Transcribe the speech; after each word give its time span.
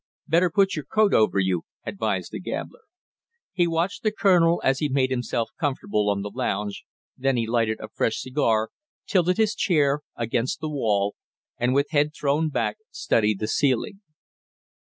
"Better 0.27 0.49
put 0.49 0.75
your 0.75 0.85
coat 0.85 1.13
over 1.13 1.37
you," 1.37 1.61
advised 1.85 2.31
the 2.31 2.39
gambler. 2.39 2.81
He 3.53 3.67
watched 3.67 4.01
the 4.01 4.11
colonel 4.11 4.59
as 4.63 4.79
he 4.79 4.89
made 4.89 5.11
himself 5.11 5.51
comfortable 5.59 6.09
on 6.09 6.23
the 6.23 6.31
lounge, 6.33 6.85
then 7.15 7.37
he 7.37 7.45
lighted 7.45 7.79
a 7.79 7.87
fresh 7.87 8.19
cigar, 8.19 8.71
tilted 9.05 9.37
his 9.37 9.53
chair 9.53 10.01
against 10.15 10.59
the 10.59 10.69
wall 10.71 11.13
and 11.59 11.75
with 11.75 11.91
head 11.91 12.13
thrown 12.19 12.49
back 12.49 12.77
studied 12.89 13.37
the 13.37 13.47
ceiling. 13.47 14.01